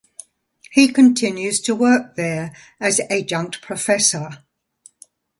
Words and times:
He 0.71 0.87
continues 0.91 1.59
to 1.61 1.75
work 1.75 2.15
there 2.15 2.55
as 2.79 2.99
Adjunct 3.11 3.61
Professor. 3.61 4.39